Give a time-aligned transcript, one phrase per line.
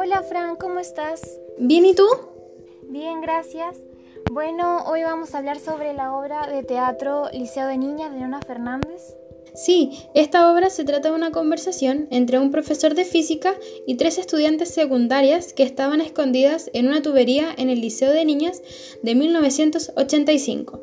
[0.00, 1.40] Hola Fran, ¿cómo estás?
[1.58, 2.06] Bien, ¿y tú?
[2.84, 3.78] Bien, gracias.
[4.30, 8.40] Bueno, hoy vamos a hablar sobre la obra de teatro Liceo de Niñas de Nona
[8.40, 9.16] Fernández.
[9.56, 13.56] Sí, esta obra se trata de una conversación entre un profesor de física
[13.88, 18.62] y tres estudiantes secundarias que estaban escondidas en una tubería en el Liceo de Niñas
[19.02, 20.80] de 1985.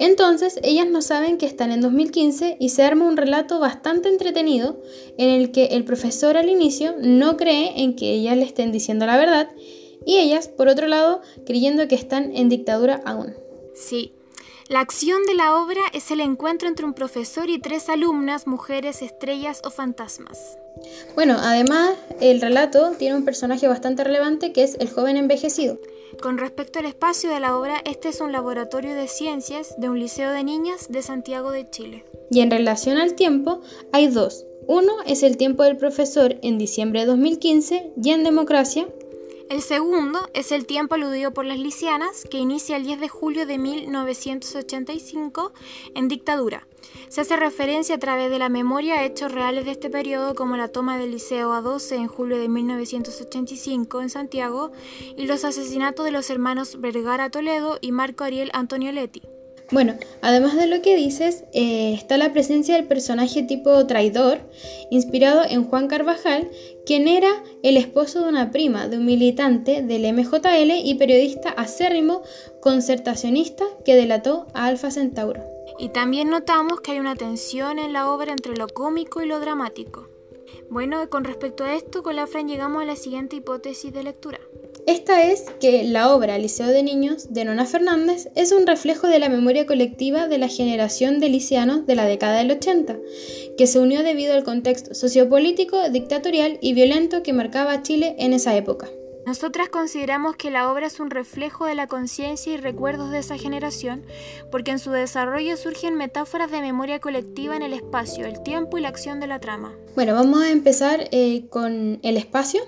[0.00, 4.80] Entonces, ellas no saben que están en 2015 y se arma un relato bastante entretenido
[5.18, 9.04] en el que el profesor al inicio no cree en que ellas le estén diciendo
[9.04, 9.50] la verdad
[10.06, 13.34] y ellas, por otro lado, creyendo que están en dictadura aún.
[13.74, 14.14] Sí.
[14.68, 19.02] La acción de la obra es el encuentro entre un profesor y tres alumnas, mujeres,
[19.02, 20.56] estrellas o fantasmas.
[21.14, 21.90] Bueno, además
[22.20, 25.78] el relato tiene un personaje bastante relevante que es el joven envejecido.
[26.22, 29.98] Con respecto al espacio de la obra, este es un laboratorio de ciencias de un
[29.98, 32.04] liceo de niñas de Santiago de Chile.
[32.30, 33.60] Y en relación al tiempo,
[33.92, 34.46] hay dos.
[34.66, 38.86] Uno es el tiempo del profesor en diciembre de 2015 y en democracia
[39.50, 43.46] el segundo es el tiempo aludido por las lisianas, que inicia el 10 de julio
[43.46, 45.52] de 1985
[45.96, 46.68] en dictadura.
[47.08, 50.56] Se hace referencia a través de la memoria a hechos reales de este periodo, como
[50.56, 54.72] la toma del Liceo A12 en julio de 1985 en Santiago
[55.16, 59.22] y los asesinatos de los hermanos Vergara Toledo y Marco Ariel Antonio Leti.
[59.72, 64.40] Bueno, además de lo que dices, eh, está la presencia del personaje tipo traidor,
[64.90, 66.50] inspirado en Juan Carvajal,
[66.84, 67.30] quien era
[67.62, 72.22] el esposo de una prima de un militante del MJL y periodista acérrimo
[72.60, 75.59] concertacionista que delató a Alfa Centauro.
[75.80, 79.40] Y también notamos que hay una tensión en la obra entre lo cómico y lo
[79.40, 80.06] dramático.
[80.68, 84.40] Bueno, con respecto a esto, con la Fran llegamos a la siguiente hipótesis de lectura.
[84.86, 89.18] Esta es que la obra Liceo de Niños de Nona Fernández es un reflejo de
[89.20, 92.98] la memoria colectiva de la generación de lisianos de la década del 80,
[93.56, 98.54] que se unió debido al contexto sociopolítico, dictatorial y violento que marcaba Chile en esa
[98.54, 98.90] época.
[99.26, 103.36] Nosotras consideramos que la obra es un reflejo de la conciencia y recuerdos de esa
[103.36, 104.02] generación,
[104.50, 108.80] porque en su desarrollo surgen metáforas de memoria colectiva en el espacio, el tiempo y
[108.80, 109.74] la acción de la trama.
[109.94, 112.62] Bueno, vamos a empezar eh, con el espacio.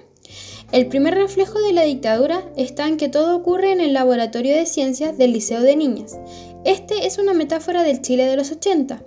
[0.73, 4.67] El primer reflejo de la dictadura está en que todo ocurre en el laboratorio de
[4.67, 6.19] ciencias del Liceo de Niñas.
[6.65, 9.03] Este es una metáfora del Chile de los 80,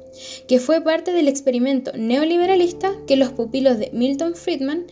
[0.48, 4.86] que fue parte del experimento neoliberalista que los pupilos de Milton Friedman,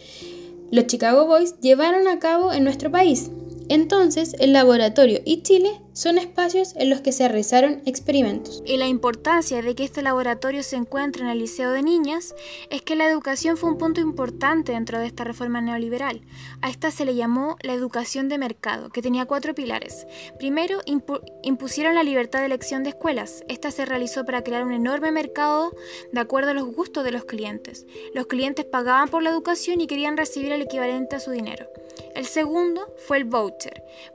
[0.73, 3.29] los Chicago Boys, llevaron a cabo en nuestro país.
[3.69, 8.63] Entonces, el laboratorio y Chile son espacios en los que se realizaron experimentos.
[8.65, 12.33] Y la importancia de que este laboratorio se encuentre en el Liceo de Niñas
[12.69, 16.21] es que la educación fue un punto importante dentro de esta reforma neoliberal.
[16.61, 20.07] A esta se le llamó la educación de mercado, que tenía cuatro pilares.
[20.39, 20.79] Primero,
[21.43, 23.43] impusieron la libertad de elección de escuelas.
[23.47, 25.71] Esta se realizó para crear un enorme mercado
[26.11, 27.85] de acuerdo a los gustos de los clientes.
[28.13, 31.67] Los clientes pagaban por la educación y querían recibir el equivalente a su dinero.
[32.15, 33.23] El segundo fue el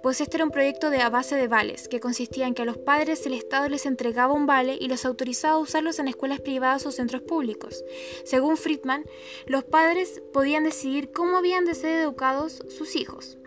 [0.03, 2.65] pues este era un proyecto de a base de vales, que consistía en que a
[2.67, 6.41] los padres el Estado les entregaba un vale y los autorizaba a usarlos en escuelas
[6.41, 7.85] privadas o centros públicos.
[8.25, 9.05] Según Friedman,
[9.47, 13.39] los padres podían decidir cómo habían de ser educados sus hijos.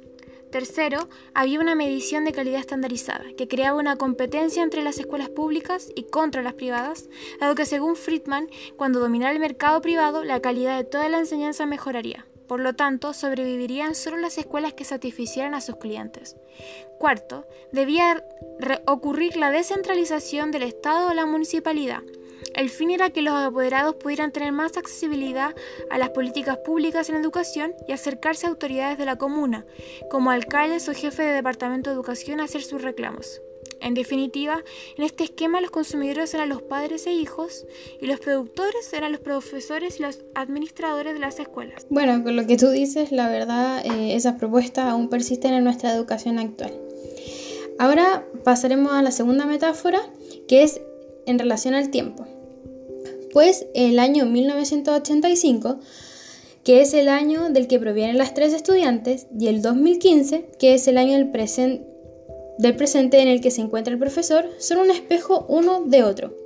[0.52, 5.90] Tercero, había una medición de calidad estandarizada, que creaba una competencia entre las escuelas públicas
[5.96, 7.10] y contra las privadas,
[7.40, 11.66] dado que según Friedman, cuando dominara el mercado privado, la calidad de toda la enseñanza
[11.66, 12.26] mejoraría.
[12.52, 16.36] Por lo tanto, sobrevivirían solo las escuelas que satisficieran a sus clientes.
[17.00, 18.26] Cuarto, debía
[18.86, 22.02] ocurrir la descentralización del Estado o la municipalidad.
[22.54, 25.56] El fin era que los apoderados pudieran tener más accesibilidad
[25.90, 29.66] a las políticas públicas en educación y acercarse a autoridades de la comuna,
[30.10, 33.42] como alcaldes o jefes de departamento de educación a hacer sus reclamos.
[33.82, 34.64] En definitiva,
[34.98, 37.66] en este esquema los consumidores eran los padres e hijos
[38.00, 41.88] y los productores eran los profesores y los administradores de las escuelas.
[41.90, 45.94] Bueno, con lo que tú dices, la verdad, eh, esas propuestas aún persisten en nuestra
[45.94, 46.74] educación actual.
[47.80, 50.00] Ahora pasaremos a la segunda metáfora,
[50.48, 50.80] que es
[51.26, 52.28] en relación al tiempo.
[53.34, 55.80] Pues el año 1985
[56.64, 60.88] que es el año del que provienen las tres estudiantes, y el 2015, que es
[60.88, 61.91] el año del presente
[62.62, 66.38] del presente en el que se encuentra el profesor son un espejo uno de otro,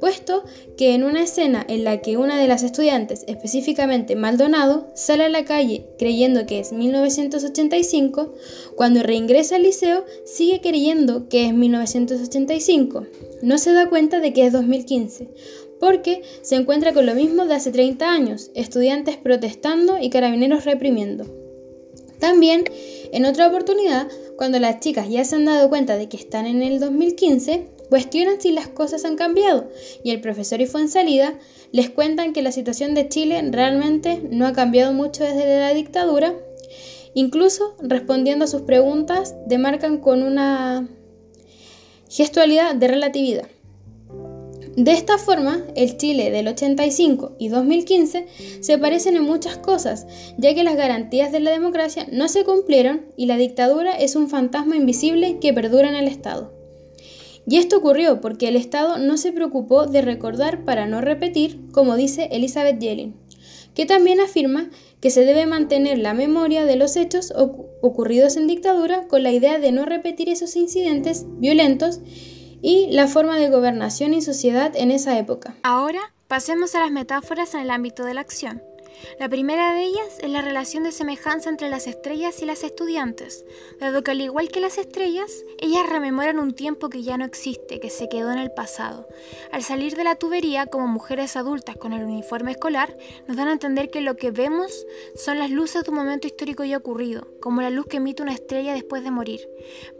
[0.00, 0.42] puesto
[0.76, 5.28] que en una escena en la que una de las estudiantes, específicamente Maldonado, sale a
[5.28, 8.34] la calle creyendo que es 1985,
[8.74, 13.06] cuando reingresa al liceo sigue creyendo que es 1985.
[13.42, 15.28] No se da cuenta de que es 2015,
[15.78, 21.24] porque se encuentra con lo mismo de hace 30 años, estudiantes protestando y carabineros reprimiendo.
[22.18, 22.64] También,
[23.12, 26.62] en otra oportunidad, cuando las chicas ya se han dado cuenta de que están en
[26.62, 29.68] el 2015, cuestionan si las cosas han cambiado
[30.02, 31.38] y el profesor y salida
[31.72, 36.34] les cuentan que la situación de Chile realmente no ha cambiado mucho desde la dictadura
[37.14, 40.88] incluso respondiendo a sus preguntas demarcan con una
[42.08, 43.48] gestualidad de relatividad.
[44.76, 48.26] De esta forma, el Chile del 85 y 2015
[48.60, 50.06] se parecen en muchas cosas,
[50.38, 54.30] ya que las garantías de la democracia no se cumplieron y la dictadura es un
[54.30, 56.54] fantasma invisible que perdura en el Estado.
[57.46, 61.96] Y esto ocurrió porque el Estado no se preocupó de recordar para no repetir, como
[61.96, 63.14] dice Elizabeth Yellen,
[63.74, 64.70] que también afirma
[65.00, 67.34] que se debe mantener la memoria de los hechos
[67.82, 72.00] ocurridos en dictadura con la idea de no repetir esos incidentes violentos
[72.62, 75.54] y la forma de gobernación y sociedad en esa época.
[75.62, 78.62] Ahora pasemos a las metáforas en el ámbito de la acción.
[79.18, 83.44] La primera de ellas es la relación de semejanza entre las estrellas y las estudiantes,
[83.80, 87.80] dado que al igual que las estrellas, ellas rememoran un tiempo que ya no existe,
[87.80, 89.08] que se quedó en el pasado.
[89.50, 92.96] Al salir de la tubería como mujeres adultas con el uniforme escolar,
[93.26, 96.64] nos dan a entender que lo que vemos son las luces de un momento histórico
[96.64, 99.48] ya ocurrido, como la luz que emite una estrella después de morir.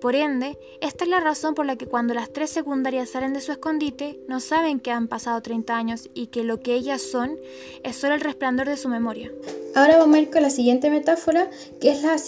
[0.00, 3.40] Por ende, esta es la razón por la que cuando las tres secundarias salen de
[3.40, 7.36] su escondite, no saben que han pasado 30 años y que lo que ellas son
[7.82, 9.32] es solo el resplandor de su memoria.
[9.74, 11.50] Ahora vamos a ir con la siguiente metáfora,
[11.80, 12.18] que es la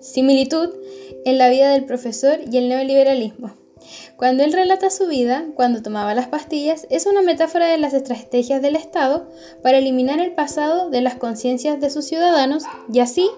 [0.00, 0.70] similitud
[1.24, 3.54] en la vida del profesor y el neoliberalismo.
[4.16, 8.62] Cuando él relata su vida, cuando tomaba las pastillas, es una metáfora de las estrategias
[8.62, 9.28] del Estado
[9.62, 13.28] para eliminar el pasado de las conciencias de sus ciudadanos y así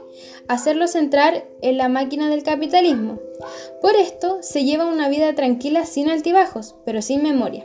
[0.47, 3.19] hacerlos entrar en la máquina del capitalismo.
[3.81, 7.65] Por esto se lleva una vida tranquila sin altibajos, pero sin memoria.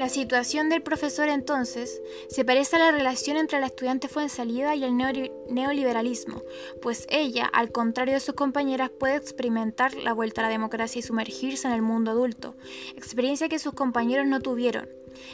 [0.00, 2.00] La situación del profesor entonces
[2.30, 6.42] se parece a la relación entre la estudiante Fuensalida y el neoliberalismo,
[6.80, 11.02] pues ella, al contrario de sus compañeras, puede experimentar la vuelta a la democracia y
[11.02, 12.56] sumergirse en el mundo adulto,
[12.96, 14.88] experiencia que sus compañeros no tuvieron.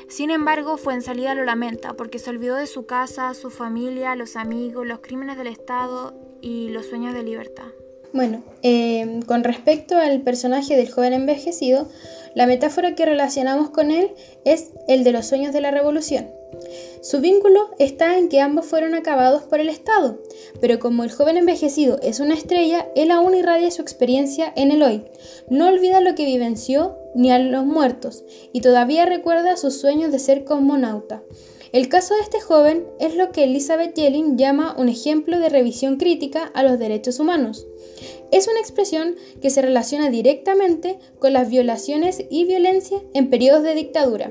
[0.09, 4.85] Sin embargo, Fuensalida lo lamenta porque se olvidó de su casa, su familia, los amigos,
[4.85, 7.69] los crímenes del Estado y los sueños de libertad.
[8.17, 11.87] Bueno, eh, con respecto al personaje del joven envejecido,
[12.35, 14.11] la metáfora que relacionamos con él
[14.47, 16.31] es el de los sueños de la revolución.
[17.03, 20.19] Su vínculo está en que ambos fueron acabados por el Estado,
[20.63, 24.83] pero como el joven envejecido es una estrella, él aún irradia su experiencia en el
[24.83, 25.05] hoy.
[25.51, 30.21] No olvida lo que vivenció ni a los muertos, y todavía recuerda sus sueños de
[30.21, 31.23] ser cosmonauta.
[31.73, 35.97] El caso de este joven es lo que Elizabeth Yellen llama un ejemplo de revisión
[35.97, 37.67] crítica a los derechos humanos.
[38.31, 43.75] Es una expresión que se relaciona directamente con las violaciones y violencia en periodos de
[43.75, 44.31] dictadura,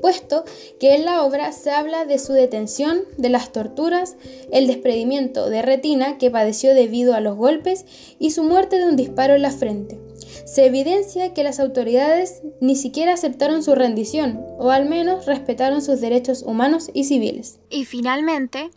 [0.00, 0.44] puesto
[0.78, 4.16] que en la obra se habla de su detención, de las torturas,
[4.50, 7.84] el desprendimiento de retina que padeció debido a los golpes
[8.18, 10.07] y su muerte de un disparo en la frente.
[10.48, 16.00] Se evidencia que las autoridades ni siquiera aceptaron su rendición, o al menos respetaron sus
[16.00, 17.60] derechos humanos y civiles.
[17.68, 18.70] Y finalmente,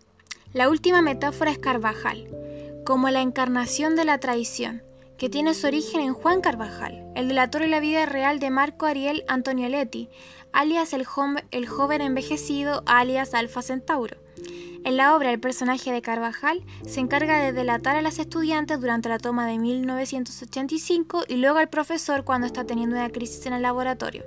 [0.52, 2.28] la última metáfora es Carvajal,
[2.86, 4.84] como la encarnación de la traición,
[5.18, 8.86] que tiene su origen en Juan Carvajal, el delator en la vida real de Marco
[8.86, 10.10] Ariel Antonioletti,
[10.52, 11.06] alias el,
[11.52, 14.18] el joven envejecido, alias Alfa Centauro.
[14.84, 19.10] En la obra, el personaje de Carvajal se encarga de delatar a las estudiantes durante
[19.10, 23.62] la toma de 1985 y luego al profesor cuando está teniendo una crisis en el
[23.62, 24.24] laboratorio.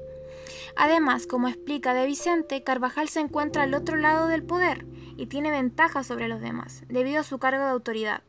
[0.76, 4.86] Además, como explica De Vicente, Carvajal se encuentra al otro lado del poder
[5.16, 8.22] y tiene ventaja sobre los demás, debido a su cargo de autoridad.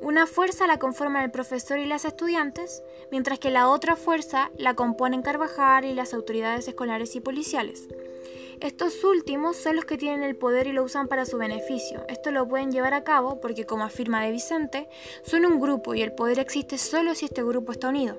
[0.00, 4.74] Una fuerza la conforman el profesor y las estudiantes, mientras que la otra fuerza la
[4.74, 7.88] componen Carvajal y las autoridades escolares y policiales.
[8.60, 12.04] Estos últimos son los que tienen el poder y lo usan para su beneficio.
[12.08, 14.86] Esto lo pueden llevar a cabo porque, como afirma De Vicente,
[15.22, 18.18] son un grupo y el poder existe solo si este grupo está unido.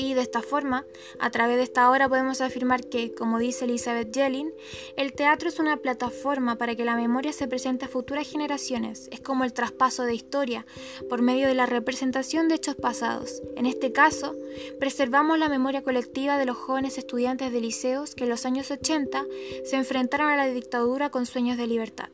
[0.00, 0.86] Y de esta forma,
[1.18, 4.52] a través de esta obra podemos afirmar que, como dice Elizabeth Yellin,
[4.96, 9.08] el teatro es una plataforma para que la memoria se presente a futuras generaciones.
[9.10, 10.64] Es como el traspaso de historia
[11.10, 13.42] por medio de la representación de hechos pasados.
[13.56, 14.36] En este caso,
[14.78, 19.26] preservamos la memoria colectiva de los jóvenes estudiantes de liceos que en los años 80
[19.64, 22.10] se enfrentaron a la dictadura con sueños de libertad.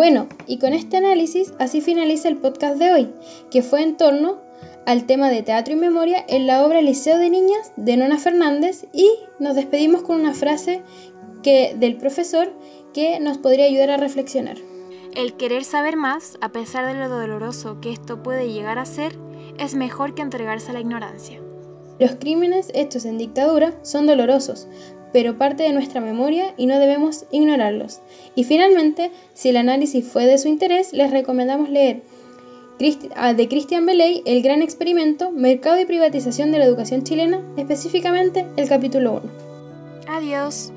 [0.00, 3.12] Bueno, y con este análisis así finaliza el podcast de hoy,
[3.50, 4.40] que fue en torno
[4.86, 8.86] al tema de teatro y memoria en la obra Liceo de Niñas de Nona Fernández
[8.94, 10.82] y nos despedimos con una frase
[11.42, 12.50] que, del profesor
[12.94, 14.56] que nos podría ayudar a reflexionar.
[15.14, 19.18] El querer saber más, a pesar de lo doloroso que esto puede llegar a ser,
[19.58, 21.42] es mejor que entregarse a la ignorancia.
[21.98, 24.66] Los crímenes hechos en dictadura son dolorosos,
[25.12, 28.00] pero parte de nuestra memoria y no debemos ignorarlos.
[28.34, 32.02] Y finalmente, si el análisis fue de su interés, les recomendamos leer
[33.14, 38.46] ah, de Christian Belay, El gran experimento, Mercado y privatización de la educación chilena, específicamente
[38.56, 39.32] el capítulo 1.
[40.08, 40.72] Adiós.